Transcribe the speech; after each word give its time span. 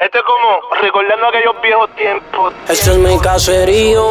Este 0.00 0.16
es 0.16 0.24
como 0.24 0.80
recordando 0.80 1.26
aquellos 1.26 1.60
viejos 1.60 1.90
tiempos. 1.94 2.54
Este 2.66 2.90
es 2.92 2.96
mi 2.96 3.18
caserío. 3.18 4.02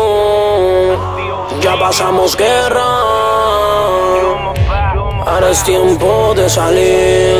Ya 1.61 1.79
pasamos 1.79 2.37
guerra. 2.37 2.85
Ahora 5.25 5.49
es 5.49 5.63
tiempo 5.63 6.35
de 6.35 6.47
salir. 6.47 7.39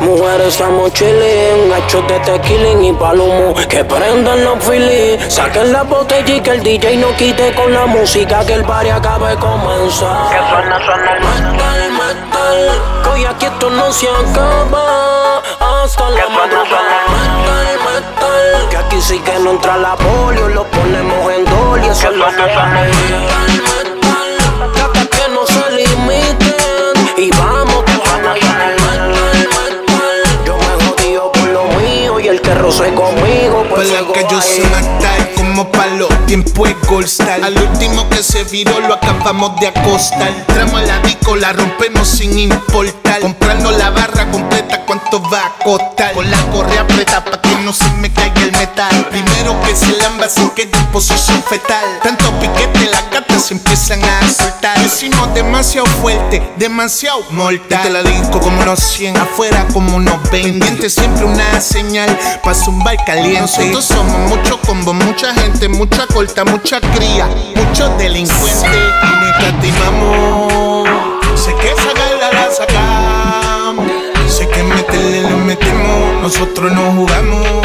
Mujeres 0.00 0.46
estamos 0.54 0.90
chilling, 0.94 1.70
hechos 1.76 2.08
de 2.08 2.18
tequila 2.20 2.82
y 2.82 2.92
palomo. 2.94 3.54
Que 3.68 3.84
prendan 3.84 4.42
los 4.42 4.64
filis, 4.64 5.22
saquen 5.30 5.70
la 5.74 5.82
botella 5.82 6.34
y 6.34 6.40
que 6.40 6.50
el 6.50 6.62
DJ 6.62 6.96
no 6.96 7.14
quite 7.18 7.54
con 7.54 7.74
la 7.74 7.84
música. 7.84 8.42
Que 8.46 8.54
el 8.54 8.64
party 8.64 8.88
acabe 8.88 9.28
de 9.28 9.36
comenzar 9.36 10.30
Que 10.30 10.38
suena, 10.50 10.82
suena 10.82 11.12
el 11.12 11.20
Metal, 11.20 11.92
metal, 11.92 12.70
que 13.02 13.08
hoy 13.10 13.24
aquí 13.26 13.44
esto 13.44 13.68
no 13.68 13.92
se 13.92 14.08
acaba. 14.08 15.42
Hasta 15.60 16.08
la 16.08 16.28
madrugada 16.30 17.01
metal, 19.02 19.18
que 19.18 19.38
no 19.40 19.50
entra 19.52 19.76
la 19.76 19.96
polio 19.96 20.48
Lo 20.48 20.64
ponemos 20.70 21.32
en 21.32 21.44
dol 21.44 21.84
y 21.84 21.88
eso 21.88 22.08
es 22.08 22.16
lo 22.16 22.26
que 22.26 22.42
hasta 24.82 25.06
que 25.10 25.28
no 25.32 25.46
se 25.46 25.70
limiten 25.72 26.94
Y 27.16 27.30
vamos, 27.30 27.84
que 27.84 27.92
metal, 27.92 28.34
metal 28.38 29.14
Yo 30.44 30.56
me 30.56 30.84
jodío 30.84 31.32
por 31.32 31.48
lo 31.48 31.64
mío 31.80 32.20
y 32.20 32.28
el 32.28 32.40
que 32.40 32.54
roce 32.54 32.94
conmigo 32.94 33.66
pues 33.70 33.88
que 33.88 34.26
yo. 34.30 35.41
Como 35.54 35.70
palo, 35.70 36.08
tiempo 36.26 36.66
es 36.66 36.74
gold 36.88 37.04
star. 37.04 37.44
Al 37.44 37.54
último 37.58 38.08
que 38.08 38.22
se 38.22 38.42
viró 38.44 38.80
lo 38.80 38.94
acabamos 38.94 39.60
de 39.60 39.68
acostar. 39.68 40.32
Tramo 40.46 40.78
a 40.78 40.82
la 40.82 40.98
disco, 41.00 41.36
la 41.36 41.52
rompemos 41.52 42.08
sin 42.08 42.38
importar. 42.38 43.20
Comprando 43.20 43.70
la 43.72 43.90
barra 43.90 44.30
completa, 44.30 44.82
¿cuánto 44.86 45.20
va 45.30 45.46
a 45.46 45.62
costar? 45.62 46.14
Con 46.14 46.30
la 46.30 46.38
correa 46.50 46.86
preta 46.86 47.22
pa' 47.22 47.42
que 47.42 47.54
no 47.56 47.72
se 47.74 47.88
me 48.00 48.10
caiga 48.10 48.42
el 48.42 48.52
metal. 48.52 49.08
Primero 49.10 49.60
que 49.60 49.76
se 49.76 49.94
lamba 49.98 50.26
sin 50.26 50.48
que 50.50 50.62
en 50.62 50.86
posición 50.86 51.42
fetal. 51.42 51.84
Tanto 52.02 52.32
piquete, 52.40 52.88
las 52.90 53.10
gatas 53.10 53.44
se 53.44 53.54
empiezan 53.54 54.02
a 54.02 54.28
soltar. 54.30 54.78
Decimos 54.78 55.34
demasiado 55.34 55.86
fuerte, 56.00 56.42
demasiado 56.56 57.22
mortal. 57.30 57.82
Te 57.82 57.90
la 57.90 58.02
disco 58.02 58.40
como 58.40 58.62
unos 58.62 58.80
100, 58.80 59.18
afuera 59.18 59.66
como 59.72 59.96
unos 59.96 60.18
20. 60.30 60.48
Pendiente 60.48 60.88
siempre 60.88 61.26
una 61.26 61.60
señal 61.60 62.18
pa' 62.42 62.54
zumbar 62.54 62.96
caliente. 63.04 63.40
Nosotros 63.42 63.84
somos 63.84 64.18
mucho 64.30 64.58
combo, 64.62 64.94
mucha 64.94 65.34
gente, 65.34 65.41
mucha 65.68 66.06
corta, 66.06 66.44
mucha 66.44 66.80
cría, 66.80 67.28
muchos 67.54 67.96
delincuentes. 67.98 68.64
Y 68.64 69.20
no 69.20 69.26
escatimamos. 69.26 70.88
Sé 71.34 71.54
que 71.56 71.74
sacarla 71.76 72.32
la 72.32 72.50
sacamos. 72.50 73.86
Sé 74.28 74.48
que 74.48 74.62
meterle 74.62 75.22
le 75.22 75.36
metemos, 75.36 76.22
nosotros 76.22 76.72
no 76.72 76.92
jugamos. 76.92 77.61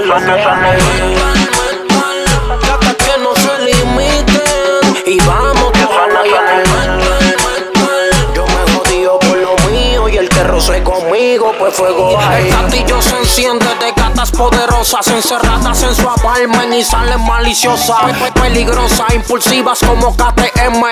Lo 0.00 0.16
que 0.16 0.24
hay 0.24 0.30
el 0.30 0.36
Metal, 1.14 2.24
metal, 2.48 2.96
que 2.96 3.14
no 3.22 3.32
se 3.36 3.52
limiten 3.64 4.82
Y 5.06 5.18
vamos, 5.26 5.70
que 5.72 5.80
metal, 5.80 6.24
metal 6.24 6.64
Yo 8.34 8.44
me 8.46 8.62
jodío 8.74 9.18
por 9.20 9.36
lo 9.36 9.54
mío 9.70 10.08
y 10.08 10.16
el 10.18 10.28
que 10.28 10.42
roce 10.44 10.82
conmigo 10.82 11.52
pues 11.58 11.74
fuego 11.74 12.18
ahí 12.18 12.48
El 12.48 12.54
castillo 12.56 13.00
se 13.02 13.18
enciende 13.18 13.66
de 13.80 13.92
gatas 13.92 14.30
poderosas 14.32 15.06
Encerradas 15.08 15.82
en 15.82 15.94
su 15.94 16.08
apartment 16.08 16.72
y 16.74 16.82
salen 16.82 17.22
maliciosas 17.26 17.98
Pe- 18.18 18.32
Peligrosas, 18.40 19.14
impulsivas 19.14 19.78
como 19.80 20.16
KTM 20.16 20.82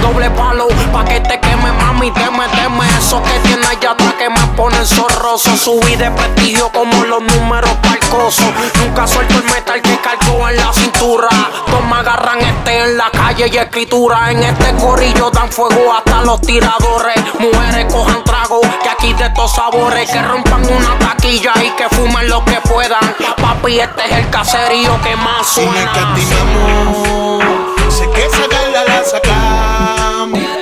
Doble 0.00 0.30
palo 0.30 0.68
pa' 0.92 1.04
que 1.04 1.20
te 1.20 1.40
mami, 2.02 2.10
teme, 2.10 2.48
teme 2.48 2.86
Eso 2.98 3.22
que 3.22 3.48
tiene 3.48 3.66
allá 3.66 3.92
atrás 3.92 4.14
que 4.14 4.28
me 4.28 4.46
pone 4.56 4.84
zorroso. 4.84 5.56
Subí 5.56 5.96
de 5.96 6.10
prestigio 6.10 6.70
como 6.72 7.04
los 7.04 7.22
números 7.22 7.70
parcosos 7.82 8.46
Nunca 8.80 9.06
suelto 9.06 9.34
el 9.34 9.44
metal 9.44 9.80
que 9.80 9.98
cargo 10.00 10.48
en 10.48 10.56
la 10.56 10.72
cintura. 10.72 11.28
Toma, 11.66 12.00
agarran 12.00 12.40
este 12.40 12.78
en 12.80 12.96
la 12.96 13.10
calle 13.10 13.50
y 13.52 13.56
escritura. 13.56 14.30
En 14.30 14.42
este 14.42 14.74
corillo 14.74 15.30
dan 15.30 15.50
fuego 15.50 15.92
hasta 15.94 16.22
los 16.22 16.40
tiradores. 16.40 17.16
Mujeres 17.38 17.92
cojan 17.92 18.24
trago 18.24 18.60
que 18.82 18.88
aquí 18.88 19.12
de 19.14 19.26
estos 19.26 19.52
sabores. 19.52 20.10
Que 20.10 20.22
rompan 20.22 20.64
una 20.66 20.98
taquilla 20.98 21.52
y 21.62 21.70
que 21.70 21.88
fumen 21.90 22.28
lo 22.28 22.44
que 22.44 22.60
puedan. 22.68 23.14
Papi, 23.40 23.80
este 23.80 24.04
es 24.06 24.12
el 24.12 24.30
caserío 24.30 25.00
que 25.02 25.16
más 25.16 25.46
suena. 25.46 25.92
escatimamos. 25.92 27.44
Sé 27.88 28.10
que 28.10 28.28
sacarla 28.30 28.84
la 28.84 29.04
sacamos. 29.04 30.61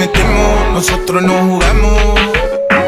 Metemos, 0.00 0.72
nosotros 0.72 1.22
no 1.22 1.34
jugamos. 1.34 2.18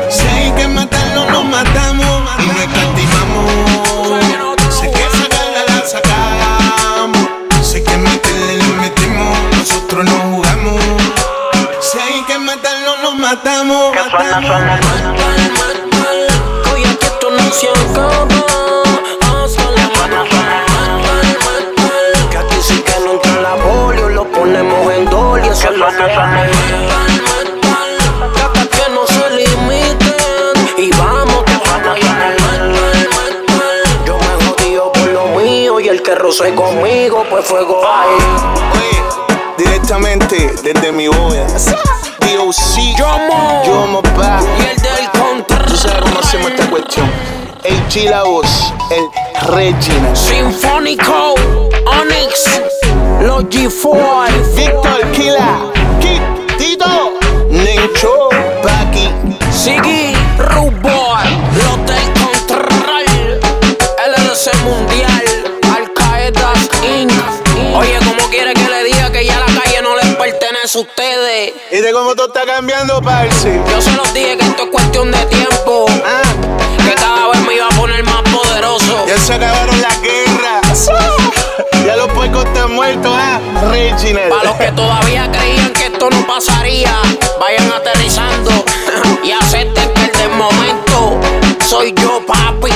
Sé 0.09 0.53
que 0.57 0.67
matarlo 0.67 1.29
lo 1.31 1.45
matamos 1.45 2.23
y 2.39 2.47
no 2.47 2.61
escatimamos. 2.67 3.51
Sé 4.71 4.91
que 4.91 5.07
sacarla 5.19 5.63
la 5.69 5.79
sacamos. 5.93 7.29
Sé 7.61 7.85
que 7.85 7.97
meterle 7.99 8.57
le 8.57 8.69
metemos, 8.81 9.37
nosotros 9.59 10.05
no 10.07 10.17
jugamos. 10.31 10.81
Sé 11.81 12.01
que 12.27 12.39
matarlo 12.39 12.97
lo 13.03 13.13
matamos. 13.17 13.93
Suena, 14.11 14.41
matamos. 14.41 14.47
suena 14.47 14.73
Metal, 14.73 15.79
metal, 15.93 16.99
que 16.99 17.07
esto 17.07 17.29
no 17.31 17.45
se 17.53 17.69
acaba 17.69 18.25
metal, 18.25 18.83
que 22.31 22.39
aquí 22.39 22.59
sí 22.63 22.83
que 22.87 22.95
no 23.05 23.13
entra 23.13 23.41
la 23.43 23.55
polio 23.57 24.09
Lo 24.09 24.25
ponemos 24.31 24.93
en 24.95 25.05
dol 25.11 25.45
y 25.45 25.49
eso 25.49 25.69
es 25.71 25.77
lo 25.77 25.87
hay 25.87 25.97
que 25.97 26.82
el 36.03 36.09
que 36.09 36.15
roce 36.15 36.55
conmigo 36.55 37.25
pues 37.31 37.45
fuego 37.45 37.81
ahí 37.87 38.17
Oye, 38.75 39.65
directamente 39.65 40.53
desde 40.63 40.93
mi 40.93 41.09
boya. 41.09 41.47
DOC, 41.47 42.97
Yomo, 42.97 43.63
Yomo 43.65 44.03
Pa. 44.03 44.41
y 44.59 44.71
el 44.71 44.77
del 44.83 45.11
control 45.11 45.65
Tú 45.67 45.77
sabes 45.77 46.01
cómo 46.03 46.19
hacemos 46.19 46.51
esta 46.51 46.71
cuestión. 46.71 47.11
AG 47.65 48.11
la 48.11 48.23
voz, 48.25 48.73
el 48.91 49.49
Regina. 49.55 50.17
Sinfónico, 50.17 51.35
Onyx, 51.87 52.61
los 53.21 53.45
G4, 53.45 54.52
ustedes? 70.83 71.53
¿Y 71.71 71.77
de 71.77 71.93
cómo 71.93 72.15
tú 72.15 72.25
estás 72.25 72.45
cambiando, 72.47 73.01
parce? 73.03 73.61
Yo 73.71 73.81
se 73.81 73.93
los 73.93 74.13
dije 74.15 74.37
que 74.37 74.45
esto 74.45 74.65
es 74.65 74.71
cuestión 74.71 75.11
de 75.11 75.25
tiempo, 75.27 75.87
Ah, 76.05 76.23
que 76.85 76.95
cada 76.95 77.29
vez 77.29 77.41
me 77.47 77.55
iba 77.55 77.67
a 77.67 77.71
poner 77.71 78.03
más 78.05 78.23
poderoso. 78.23 79.07
ya 79.07 79.19
se 79.19 79.35
acabaron 79.35 79.81
la 79.81 79.95
guerra. 80.03 80.61
Ya 81.85 81.97
los 81.97 82.09
puercos 82.13 82.45
están 82.45 82.73
muertos, 82.73 83.13
ah. 83.15 83.41
Para 84.31 84.45
los 84.45 84.57
que 84.57 84.71
todavía 84.73 85.29
creían 85.33 85.73
que 85.73 85.87
esto 85.87 86.09
no 86.11 86.27
pasaría, 86.27 86.93
vayan 87.41 87.71
aterrizando 87.73 88.51
y 89.25 89.33
acepten 89.33 89.93
que 89.95 90.05
el 90.05 90.13
del 90.13 90.31
momento 90.31 91.19
soy 91.69 91.93
yo, 92.01 92.25
papi. 92.27 92.71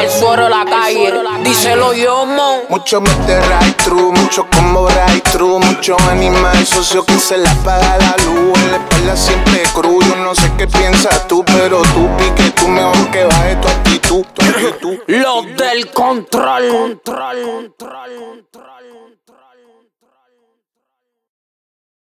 El 0.00 0.10
suero 0.10 0.44
de 0.44 0.50
la 0.50 0.64
calle, 0.64 1.12
díselo 1.42 1.92
yo, 1.94 2.24
mo. 2.26 2.62
Mucho 2.68 3.00
meter 3.00 3.42
right 3.60 3.76
true, 3.82 4.12
mucho 4.12 4.46
como 4.56 4.81
mucho 5.82 5.96
animal 6.08 6.64
socio 6.64 7.04
que 7.04 7.18
se 7.18 7.36
la 7.36 7.52
paga 7.64 7.98
la 7.98 8.16
luz. 8.24 8.56
En 8.56 8.70
la 8.70 8.76
espalda 8.76 9.16
siempre 9.16 9.62
cruz, 9.74 10.06
yo 10.06 10.14
no 10.14 10.32
sé 10.32 10.48
qué 10.56 10.68
piensas 10.68 11.26
tú, 11.26 11.44
pero 11.44 11.82
tú 11.92 12.08
pique 12.16 12.50
tú 12.52 12.68
mejor 12.68 13.10
que 13.10 13.24
baje 13.24 13.56
tu 13.56 13.66
actitud, 13.66 14.24
tu 14.32 14.42
actitud. 14.44 14.98
Los 15.08 15.44
del 15.56 15.90
control, 15.90 16.68
control, 16.68 17.42
control, 17.42 18.10
control. 18.16 19.01